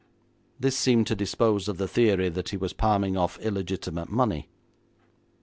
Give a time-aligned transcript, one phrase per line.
[0.59, 4.49] This seemed to dispose of the theory that he was palming off illegitimate money.